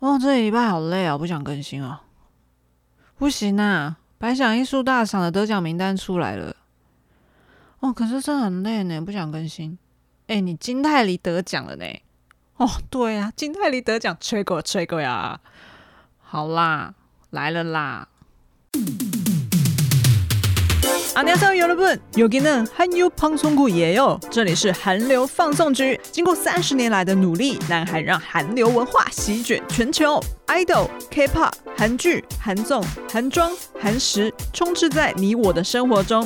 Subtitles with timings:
[0.00, 2.02] 哦，这礼拜好累啊，不想更新啊。
[3.16, 6.54] 不行啊，白想艺术大赏的得奖名单出来了。
[7.80, 9.76] 哦，可是真的很累呢，不想更新。
[10.28, 11.84] 哎，你金泰梨得奖了呢？
[12.58, 15.40] 哦，对啊，金泰梨得奖，吹过吹过呀。
[16.20, 16.94] 好啦，
[17.30, 18.08] 来了啦。
[21.18, 21.82] 阿尼亚桑有了不？
[22.14, 24.16] 有给呢，韩流放送局也有。
[24.30, 25.98] 这里是韩流放送局。
[26.12, 36.24] 经过三十年来的努力，南韩让韩流文化席卷全球，idol、K-pop、韩剧、韩综、韩妆、韩食，充斥在你我的生活中。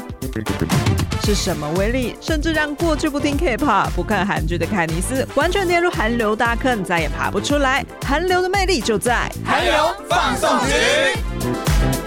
[1.24, 2.14] 是什么威力？
[2.20, 7.82] 甚至让过去不听 K-pop、不看韩剧的凯尼斯，完全跌入韩流大坑，再也爬不出来。
[8.06, 9.72] 韩流的魅力就在韩流
[10.06, 12.01] 放送局。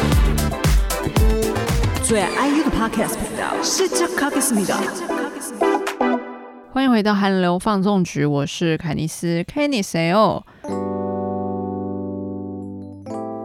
[2.04, 4.76] 最爱 IU 的 Podcast 频道，是叫 Kakismida。
[6.72, 9.44] 欢迎回到韩流放送局，我是凯尼斯。
[9.44, 10.42] 凯尼斯哦，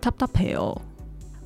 [0.00, 0.80] 他他陪哦，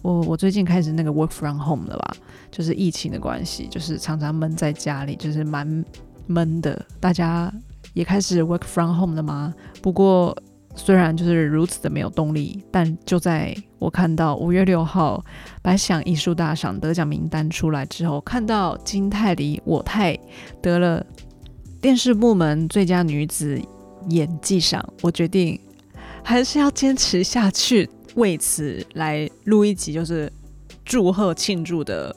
[0.03, 2.17] 我我最近开始那个 work from home 了吧，
[2.51, 5.85] 就是疫情的关系，就是常常闷在家里，就是蛮
[6.27, 6.85] 闷的。
[7.01, 7.53] 大家
[7.93, 9.55] 也开始 work from home 了吗？
[9.83, 10.37] 不过
[10.77, 15.25] 虽然就是如此的没有动力，但就在我看到五月六号
[15.63, 20.19] 白想艺术大赏得奖名单出来之后，看到金泰梨我太
[20.61, 21.05] 得了
[21.81, 23.61] 电视部门最佳女子
[24.09, 25.59] 演技赏，我决定
[26.23, 27.89] 还是要坚持下去。
[28.15, 30.33] 为此来录一集，就是
[30.85, 32.15] 祝贺庆祝的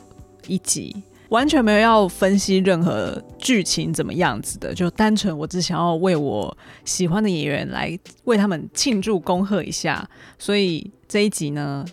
[0.47, 0.95] 一集，
[1.29, 6.55] 完全没有要分析任何剧情怎么样子的，就单纯我只想要为我
[6.85, 10.07] 喜欢的演员来为他们庆祝恭贺一下。
[10.37, 11.85] 所以这一集呢，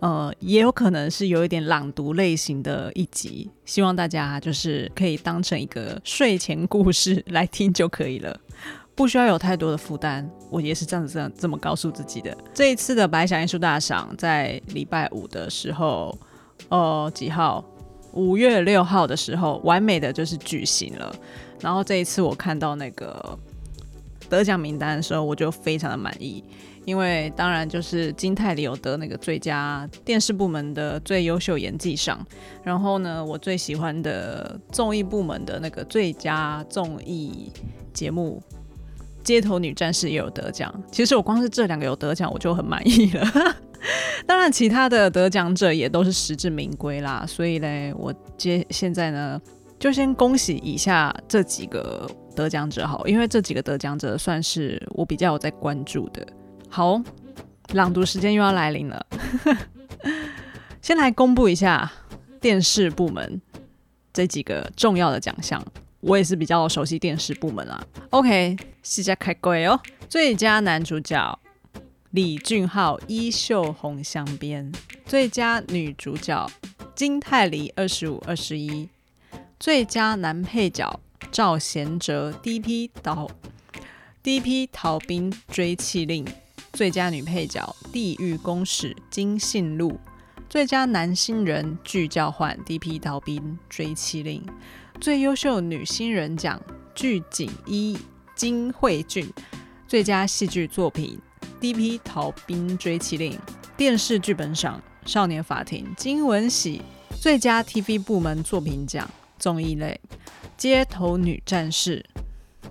[0.00, 8.38] 呃，也有可能是有一点朗读类型的一集，希望大家就是可以当成一个睡前故事来听就可以了。
[8.96, 12.36] 不需要有太多的负担，我也是这样子这样这么告诉自己的。
[12.54, 16.18] 这一次的白想艺术大赏在礼拜五的时候，
[16.70, 17.62] 呃，几号？
[18.12, 21.14] 五月六号的时候，完美的就是举行了。
[21.60, 23.38] 然后这一次我看到那个
[24.30, 26.42] 得奖名单的时候，我就非常的满意，
[26.86, 32.26] 因为当然就是金泰里有得那个最佳电视部门的最优秀演技赏，
[32.64, 37.52] 然后呢，我最喜欢的综艺部门的那个最佳综艺
[37.92, 38.42] 节目。
[39.26, 43.26] 街头女战士也有得奖，其实我光是这两个有得奖，我就很满意了。
[44.24, 47.24] 当然，其他的得奖者也都是实至名归啦。
[47.26, 49.40] 所以呢，我接现在呢，
[49.80, 56.24] 就先恭喜以下这几个得奖者好，因为这几个得奖者算是我比较有在关注的。
[56.68, 57.02] 好，
[57.74, 59.04] 朗读时间又要来临了，
[60.80, 61.90] 先来公布一下
[62.40, 63.42] 电视部门
[64.12, 65.60] 这几个重要的奖项。
[66.00, 67.86] 我也是比较熟悉电视部门啊。
[68.10, 69.80] OK，试驾开柜哦。
[70.08, 71.38] 最佳男主角
[72.10, 74.72] 李俊昊，衣袖红镶边；
[75.04, 76.48] 最佳女主角
[76.94, 78.88] 金泰梨，二十五二十一；
[79.58, 81.00] 最佳男配角
[81.32, 82.90] 赵贤哲，D.P.
[83.02, 83.28] 逃
[84.22, 84.68] D.P.
[84.72, 86.24] 逃兵追缉令；
[86.72, 89.98] 最佳女配角地狱公使金信路；
[90.48, 92.98] 最佳男新人具教焕，D.P.
[92.98, 94.42] 逃兵追缉令。
[95.00, 96.60] 最优秀女新人奖
[96.94, 97.96] 具景伊
[98.34, 99.28] 金惠俊，
[99.86, 101.18] 最佳戏剧作品
[101.60, 102.00] D.P.
[102.02, 103.38] 逃兵追缉令，
[103.76, 106.82] 电视剧本赏少年法庭金文喜，
[107.20, 109.08] 最佳 TV 部门作品奖
[109.38, 110.00] 综艺类
[110.56, 112.04] 街头女战士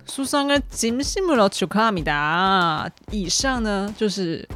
[0.05, 2.89] 苏桑个金西姆罗丘卡米达。
[3.11, 4.47] 以上呢就是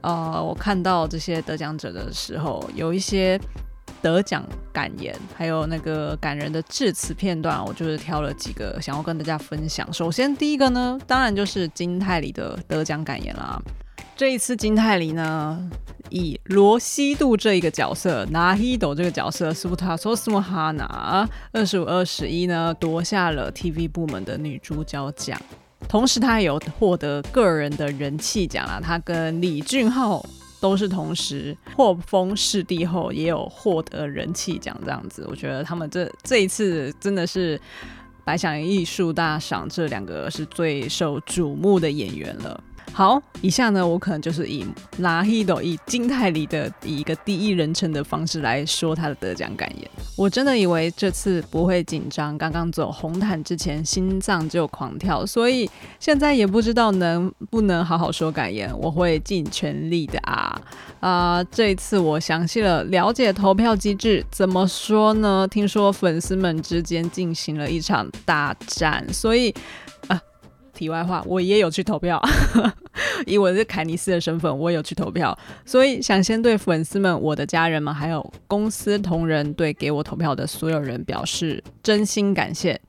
[0.00, 3.38] 呃我看到这些得奖者的时候有一些。
[4.02, 9.90] 得奖感言，还有那个感人的致辞片段，我就是挑了几个想要跟大家分享。
[9.92, 13.60] 首先，第一个呢，当然就是金泰梨的得奖感言啦。
[14.16, 15.70] 这一次金泰梨呢，
[16.10, 25.40] 以罗希度这一个角色，拿希斗这个角色，斯布塔索斯莫哈娜二十五二十一呢，夺下了 TV 部门的女主角奖。
[25.88, 30.22] 同时他也有获得个人的人气奖啊，他跟李俊昊
[30.60, 35.26] 都是同时获封视帝后，也有获得人气奖这样子。
[35.28, 37.60] 我觉得他们这这一次真的是
[38.24, 42.62] 白想艺术大赏这两个是最受瞩目的演员了。
[42.92, 44.66] 好，以下呢，我可能就是以
[44.98, 49.90] 拉希斗以金泰里的以一个第一人称的方式来说他的得奖感言。
[50.20, 55.68] 我真的以为这次不会紧张，刚刚走红毯之前心脏就狂跳，所以
[55.98, 58.70] 现在也不知道能不能好好说感言。
[58.78, 60.60] 我会尽全力的啊
[61.00, 65.48] 啊、这一次我详细了了解投票机制，怎么说呢？
[65.50, 69.54] 听说粉丝们之间进行了一场大战，所以
[70.08, 70.20] 啊。
[70.80, 72.18] 题外话，我也有去投票，
[73.26, 82.80] 以我是凯尼斯的身份，我也有去投票，所以想先对粉丝们、我的家人们，还有公司同仁，对给我投票的所有人表示真心感谢。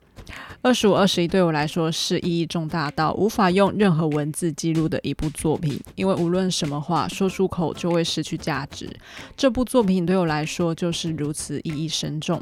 [0.61, 8.87] 二十五二十一对我来说是意义重大到无法用任何文字记录的一部作品，因为无论什么话说出口就会失去价值。
[9.35, 12.41] 这部作品对我来说就是如此意义深重。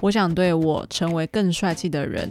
[0.00, 2.30] 我想对我成为更帅气的人。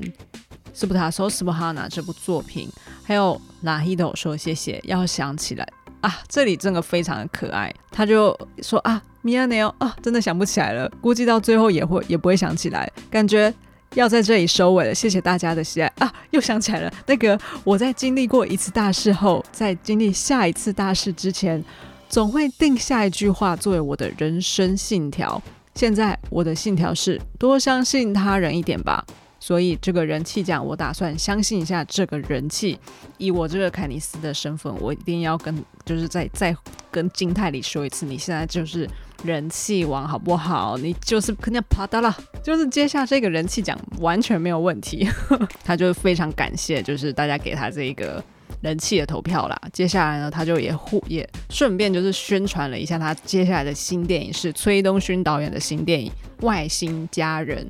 [0.76, 2.68] 斯普塔索斯普哈纳这部作品，
[3.02, 5.66] 还有拉希斗说谢谢，要想起来
[6.02, 7.74] 啊，这里真的非常的可爱。
[7.90, 13.52] 他就说啊，米亚内奥啊，真的想不起来了，估计到最后也会也不会想起来，感觉
[13.94, 14.94] 要在这里收尾了。
[14.94, 21.64] 谢谢大家的喜爱啊，又想起来了，那个我在经历过一次大事后，在经历下一次大事之前，
[22.10, 25.42] 总会定下一句话作为我的人生信条。
[25.76, 29.06] 现在我的信条是多相信他人一点吧。
[29.46, 32.80] 所以这个人气奖，我打算相信一下这个人气。
[33.20, 36.58] 以我这个凯尼斯的身份，我一定要跟，就是再再
[36.90, 38.90] 跟金泰里说一次，你现在就是
[39.24, 40.80] 人气王，好不好？
[40.80, 42.12] 你就是肯定啪嗒了，
[42.42, 45.08] 就是接下这个人气奖完全没有问题。
[45.64, 48.24] 他就非常感谢，就是大家给他这一个
[48.62, 49.56] 人气的投票啦。
[49.72, 56.12] 接下来呢，他就也互也顺便就是宣传了一下他接下来的新电影，是崔东勋导演的新电影
[56.44, 57.64] 《外星家人》。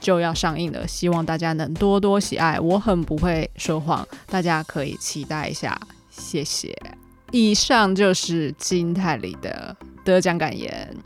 [0.00, 2.58] 就要上映了，希望大家能多多喜爱。
[2.58, 5.78] 我很不会说谎，大家可以期待一下。
[6.10, 6.76] 谢谢。
[7.30, 10.96] 以上就是金泰梨的得奖感言，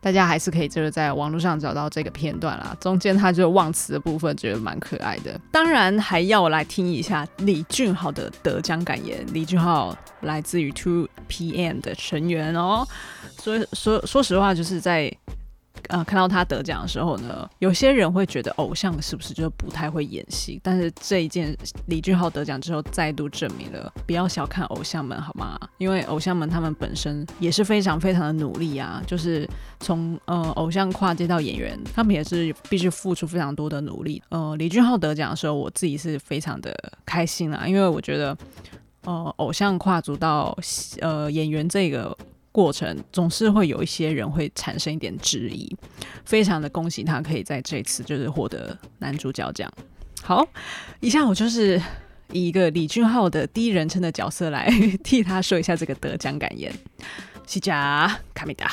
[0.00, 2.76] 大家还是可以就是在网络上找到这个片段啦。
[2.80, 5.40] 中间他就忘词的部分，觉得蛮可爱的。
[5.52, 9.24] 当然还要来听一下李俊昊的得奖感言。
[9.32, 12.86] 李俊昊来自于 Two PM 的成员哦，
[13.38, 15.10] 所以说说实话，就是在。
[15.94, 20.58] 呃，看到他得奖的时候呢，有些人会觉得偶像是不是就不太会演戏？
[20.60, 21.56] 但是这一件
[21.86, 25.56] 李俊昊得奖之后，再度证明了不要小看偶像们，好吗？
[25.78, 29.48] 因为偶像们他们本身也是非常非常的努力啊，就是
[29.78, 34.20] 从呃偶像跨界到演员，他们也是必须付出非常多的努力。
[34.30, 36.74] 呃，李俊昊得奖的时候，我自己是非常的
[37.06, 38.36] 开心啊，因为我觉得
[39.04, 40.58] 呃偶像跨足到
[41.00, 42.18] 呃演员这个。
[42.54, 45.76] 过程总是会有一些人会产生一点质疑，
[46.24, 49.68] 非常的恭喜他可以在这次就是获得男主角奖。
[50.22, 50.46] 好，
[51.00, 51.82] 以下我就是
[52.30, 54.70] 以一个李俊浩的第一人称的角色来
[55.02, 56.72] 替他说一下这个得奖感言。
[57.44, 58.70] 西甲卡米达，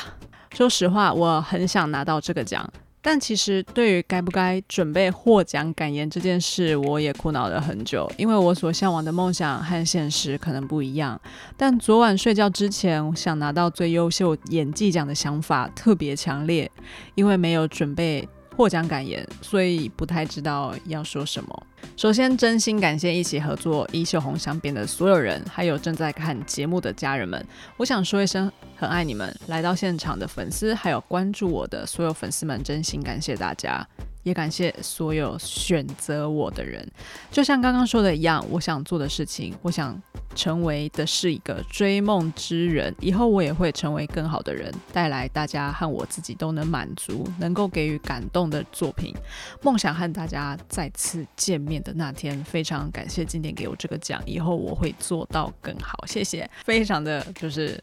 [0.54, 2.72] 说实话，我很想拿到这个奖。
[3.04, 8.10] 但其实，对于该不该准备获奖感言这件事，我也苦恼了很久。
[8.16, 11.20] 因为我所向往的梦想和现实可能不一样。
[11.56, 16.70] 但昨晚睡觉之前，我想拿到最优秀演技奖的想法特别强烈，
[17.16, 18.28] 因为没有准备。
[18.56, 21.66] 获奖感言，所以不太知道要说什么。
[21.96, 27.44] 首先，真心感谢一起合作《衣袖红香边》的所有人，还有正在看节目的家人们。
[27.76, 33.86] 我想说一声很爱你们，来到现场的粉丝，还有关注我的所有粉丝们，真心感谢大家。
[34.22, 36.88] 也感谢所有选择我的人，
[37.32, 40.00] 就像刚刚说的一样，我想做的事情，我想
[40.34, 42.94] 成为的是一个追梦之人。
[43.00, 49.14] 以后我也会成为更好的人，带来大家和我自己都能满足、能够给予感动的作品。
[49.62, 56.04] 梦想和大家再次见面的那天，非常感谢今天给我这个奖，以后我会做到更好。
[56.06, 57.78] 谢谢，非常的就是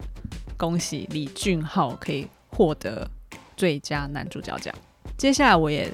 [0.58, 3.10] 恭喜李俊昊可以获得
[3.56, 4.74] 最佳男主角奖。
[5.18, 5.92] 接下来我也。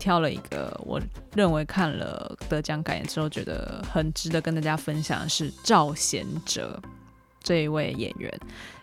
[0.00, 1.00] 挑了一个我
[1.36, 6.80] 认为看了得奖感言之后觉得很值得跟大家分享的是赵贤哲
[7.42, 8.30] 这一位演员，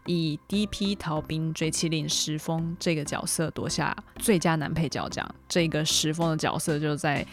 [0.05, 0.95] 以 D.P.
[0.95, 5.29] 逃兵追缉令石峰这个角色夺下最佳男配角奖。
[5.47, 7.25] 这个石峰的角色就在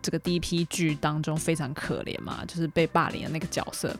[0.00, 0.64] 这个 D.P.
[0.66, 3.94] 剧当中非常可怜嘛，就是被霸凌的那个角色。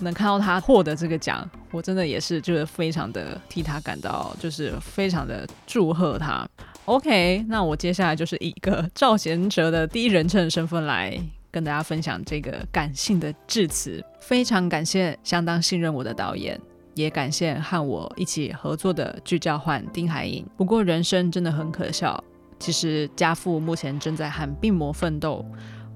[0.00, 6.48] 能看到他获得这个奖，我真的也是就是非常的替他感到，就是非常的祝贺他。
[6.86, 11.18] OK，那我接下来就是以一个 赵贤哲的第一人称身份来
[11.50, 14.04] 跟大家分享这个感性的致辞。
[14.20, 16.60] 非常感谢相当信任我的导演，
[16.94, 20.44] 也感谢和我一起合作的剧教换丁海寅。
[20.58, 22.22] 不过人生真的很可笑，
[22.58, 25.42] 其实家父目前正在和病魔奋斗，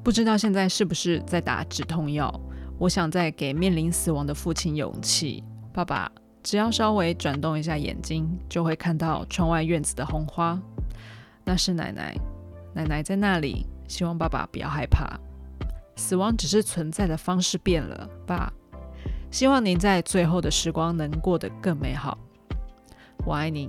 [0.02, 2.32] 不知道现在是不是在打止痛药。
[2.78, 6.10] 我想再给面临死亡的父亲勇气，爸爸。
[6.48, 10.58] 只要稍微转动一下眼睛，就会看到窗外院子的红花。
[11.44, 12.16] 那是奶奶，
[12.72, 13.66] 奶奶在那里。
[13.86, 15.20] 希望爸爸不要害怕，
[15.94, 18.08] 死亡只是存在的方式变了。
[18.26, 18.50] 爸，
[19.30, 22.16] 希望您在最后的时光能过得更美好。
[23.26, 23.68] 我爱你。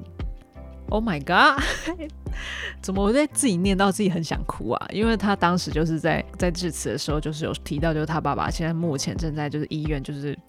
[0.87, 1.61] Oh my god！
[2.81, 4.87] 怎么我在自己念到自己很想哭啊？
[4.93, 10.39] 因为他当时就是在在致辞的时候，就是有提到，就是他爸爸现在目前正在就是医院就是。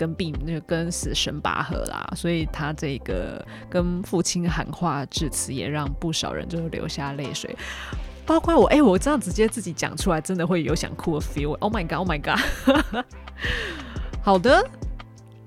[0.00, 7.54] 跟病那个跟死神拔河啦，所以他这个跟父亲喊话致辞，也让不少人就是流下泪水，
[8.24, 8.66] 包括我。
[8.68, 11.52] 哎、我这样直接自己讲出来，真的会有想哭的 feel。
[11.58, 13.04] Oh my god，Oh my god。
[14.24, 14.66] 好的，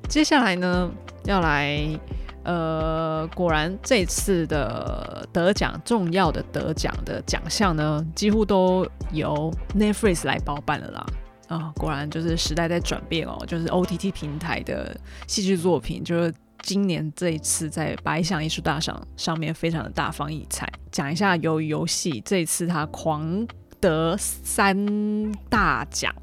[0.08, 0.92] 接下来呢，
[1.24, 2.00] 要来
[2.44, 11.04] 呃，果然这次的得奖重要的得奖的奖项呢，几乎都由 Netflix 来包办了啦。
[11.48, 20.68] 啊、果然就是时代在转变哦，就是 OTT 平台的戏剧作品，就是今年这一次在百想艺术大赏上面非常的大放异彩。
[20.92, 23.46] 讲一下由于游戏，这一次它狂
[23.82, 26.14] 得三大奖：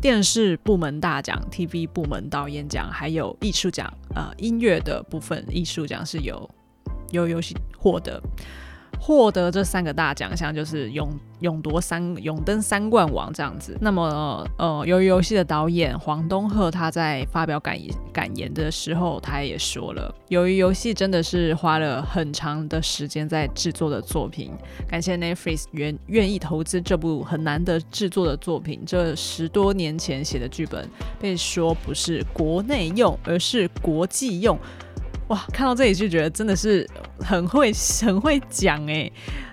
[0.00, 3.92] 电视部门大奖、TV 部门导演奖，还有艺术奖。
[4.14, 6.48] 呃，音乐的部分艺术奖是由
[7.10, 8.22] 由游戏获得。
[9.00, 11.08] 获得这三个大奖项，就是勇
[11.40, 13.76] 勇夺三勇登三冠王这样子。
[13.80, 24.50] 那么，呃，由于游戏的导演黄东赫他在发表感言感言的时候，他也说了，由于游戏真的是花了很长的时间在制作的作品。
[24.88, 28.82] 感谢 Netflix 愿愿意投资这部很难得制作的作品。
[28.86, 30.88] 这十多年前写的剧本，
[31.20, 34.58] 被说不是国内用，而是国际用。
[35.28, 37.72] 哇，看到这里就觉得真的是很会
[38.04, 39.10] 很会讲哎，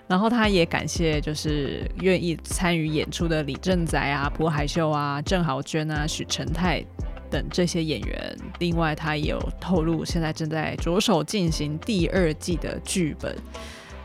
[0.08, 6.86] 然后他也感谢就是愿意参与演出的李正宰啊、朴海秀啊、郑豪娟啊、许成泰
[7.32, 8.38] 等这些演员。
[8.60, 13.36] 另外，他也有透露现在正在着手进行第二季的剧本。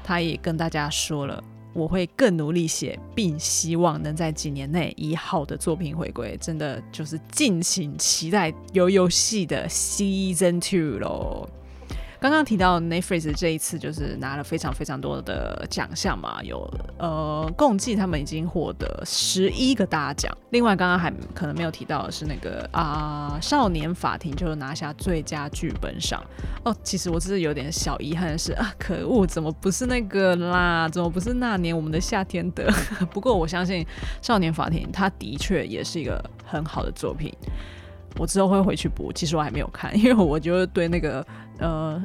[0.03, 1.45] 他也跟大家说了，
[1.75, 6.35] 我会更努力写，并希望能在几年内以好的作品回归。
[6.41, 11.47] 真的就是敬请期待游游戏的 Season Two 喽。
[12.21, 20.37] 刚刚提到 Netflix 这一次就是拿了非常非常多的奖项嘛，有呃共计他们已经获得十一个大奖。
[20.51, 26.21] 另外刚刚还可能没有提到的是那个啊、少年法庭就拿下最佳剧本赏
[26.65, 26.77] 哦。
[26.83, 30.89] 其实我只是有点小遗憾的是啊，可恶，怎么不是那个啦？
[30.89, 32.69] 怎么不是那年我们的夏天的？
[33.13, 33.87] 不过我相信
[34.21, 37.33] 少年法庭它的确也是一个很好的作品。
[38.17, 41.25] 我之后会回去补，其实我还没有看，因为我觉得对那个
[41.59, 42.03] 呃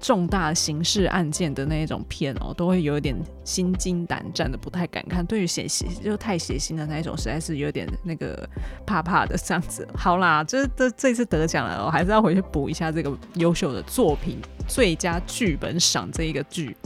[0.00, 5.26] 重大刑事案件的那一种片哦，都会有一点心惊胆战的，不太敢看。
[5.26, 8.48] 对于血腥就太血腥的那一种，实在是有点那个
[8.86, 9.86] 怕怕的这样子。
[9.96, 16.76] 好啦，这这这次得奖了，我还是要回去补一下这个优秀的作品最佳剧本赏这一个剧。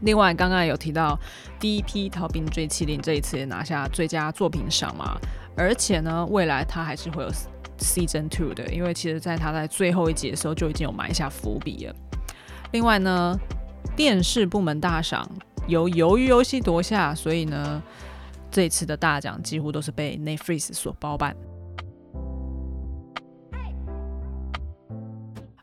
[0.00, 1.18] 另外，刚刚有提到
[1.60, 5.18] 第一批逃兵追缉令，这一次也拿下最佳作品赏嘛，
[5.54, 7.30] 而且呢，未来他还是会有。
[7.78, 11.94] Season Two 的，因为其实在他在最后一集的时候就已经有埋下伏笔了。
[12.72, 13.38] 另外呢，
[13.94, 15.28] 电视部门大赏
[15.68, 17.82] 由鱿鱼游戏夺下，所以呢，
[18.50, 21.36] 这次的大奖几乎都是被 Netflix 所包办。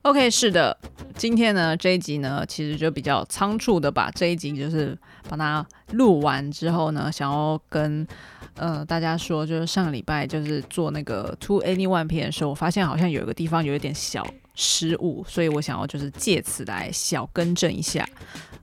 [0.03, 0.77] OK，是的，
[1.15, 4.98] 今天呢这一集呢，其实就比较仓促的把这一集就是
[5.29, 8.08] 把它录完之后呢，想要跟。
[8.55, 18.07] 呃，大家说就是上个礼拜就是做那个 To Anyone 片的时候，我发现好像有一个地方有一点小失误，所以我想要就是借此来小更正一下。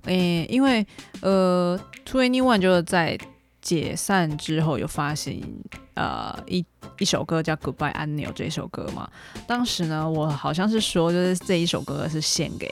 [0.04, 0.86] 诶，因为
[1.20, 3.18] 呃 To Anyone 就是在
[3.60, 5.42] 解散之后有发行
[5.94, 6.64] 呃一
[6.98, 9.10] 一首歌叫 Goodbye Anil 这首歌嘛，
[9.46, 12.68] 当时呢我好像是说就是这一首歌是献给。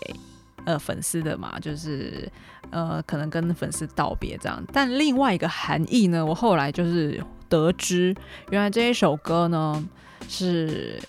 [0.65, 2.31] 呃，粉丝的嘛，就是
[2.71, 4.63] 呃，可能跟粉丝道别这样。
[4.73, 8.15] 但另外一个含义呢，我后来就是得知，
[8.51, 9.89] 原来这一首歌呢
[10.29, 11.01] 是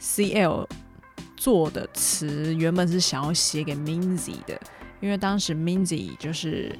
[0.00, 0.66] CL
[1.36, 4.58] 做的词，原本是想要写给 Minzy 的，
[5.00, 6.74] 因为当时 Minzy 就是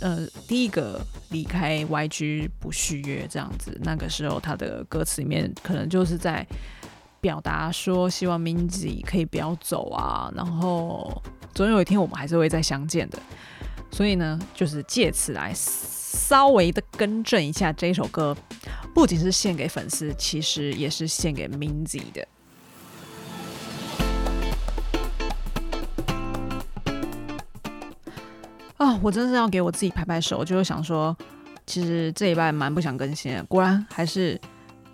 [0.00, 6.46] 呃第一个离开 YG 不续约这样子，那个时候他的歌词里面可能就是在
[7.20, 11.22] 表达说，希望 Minzy 可以不要走啊，然后。
[11.54, 13.18] 总有一天我们还是会再相见的，
[13.90, 18.36] 所以呢，就是借此来稍微的更正一下，这一首歌
[18.94, 22.28] 不仅是献给粉丝，其实也是献给 Minzy 的。
[28.76, 31.16] 啊、我真是要给我自己拍拍手，就是想说，
[31.64, 34.38] 其实这礼拜蛮不想更新的，果然还是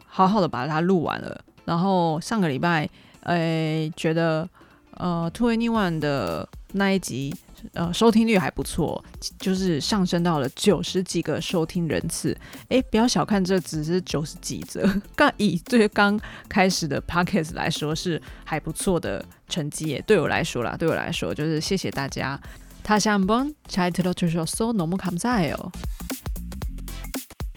[0.06, 1.44] 好好的把它录完了。
[1.64, 2.88] 然后上个礼拜，
[3.24, 4.48] 诶，觉得
[4.96, 7.34] 呃 2NE1 的那一集。
[7.74, 9.00] 呃，收听率还不错，
[9.38, 12.36] 就是上升到了九十几个收听人次。
[12.70, 20.02] 诶，不要小看这只是九十几则， 刚以最刚开始的 podcast 来说是还不错的成绩耶。
[20.04, 22.36] 对我来说啦，对我来说就是谢谢大家。
[22.82, 25.16] 他想帮柴特罗就是说，no more come
[25.52, 25.70] 哦。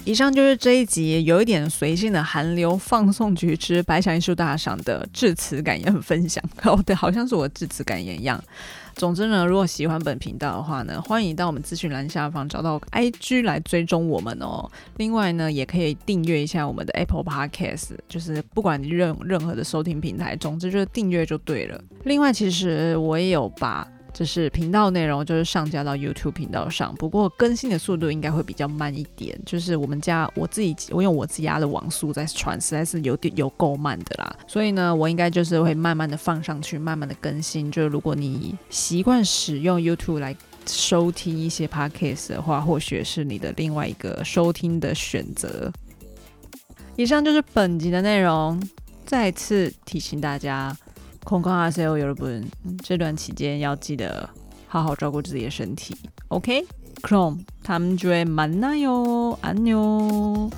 [0.05, 6.43] 以上就是这一集有一点随性的韩流放送局之百想艺术大赏的致辞感言分享。
[6.61, 8.41] 哦，对，好像是我的致辞感言一样。
[8.95, 14.69] 总之呢，如果喜欢本频道的话呢，欢迎到我们资讯栏下方找到 IG 来追踪我们哦。
[14.97, 21.81] 另外呢，也可以订阅一下我们的 Apple Podcast，就是不管你任任何的收听平台，总之就是订阅就对了。
[22.03, 23.87] 另外，其实我也有把。
[24.15, 29.37] 就是频道内容就是上架到 YouTube 频道上，不过更新的速度应该会比较慢一点。
[29.45, 34.33] 就是我们家我自己，我用我自家的网速在传，实在是有点有够慢的啦。
[34.47, 37.69] 所以呢，我应该就是会慢慢的放上去，慢慢的更新。
[37.69, 40.33] 就是如果你习惯使用 YouTube 来
[40.65, 45.69] 收听一些 Podcast 的话，或许是你的另外一个收听的选择。
[46.95, 48.65] 以上就是本集的内容，
[49.05, 50.73] 再次提醒大家。
[51.25, 52.47] 空哥阿 Sir，有了不能，
[52.83, 54.29] 这段期间要记得
[54.67, 60.51] 好好照顾自己的身体，OK？Krom，他们就会蛮难哟，安妞。